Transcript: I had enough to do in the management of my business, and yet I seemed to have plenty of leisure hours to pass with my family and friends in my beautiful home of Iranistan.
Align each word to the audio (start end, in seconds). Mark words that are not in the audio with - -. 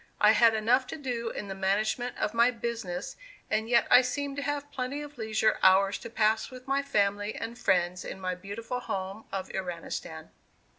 I 0.19 0.31
had 0.31 0.55
enough 0.55 0.87
to 0.87 0.97
do 0.97 1.29
in 1.29 1.47
the 1.47 1.53
management 1.53 2.17
of 2.17 2.33
my 2.33 2.49
business, 2.49 3.15
and 3.51 3.69
yet 3.69 3.85
I 3.91 4.01
seemed 4.01 4.35
to 4.37 4.41
have 4.41 4.71
plenty 4.71 5.03
of 5.03 5.19
leisure 5.19 5.59
hours 5.61 5.99
to 5.99 6.09
pass 6.09 6.49
with 6.49 6.65
my 6.67 6.81
family 6.81 7.35
and 7.35 7.55
friends 7.55 8.03
in 8.03 8.19
my 8.19 8.33
beautiful 8.33 8.79
home 8.79 9.25
of 9.31 9.49
Iranistan. 9.49 10.31